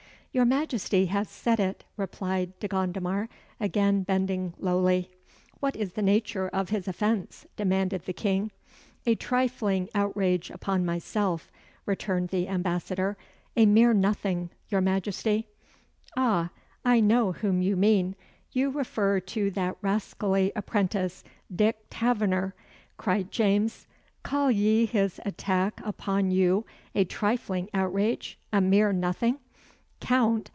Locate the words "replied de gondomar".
1.97-3.27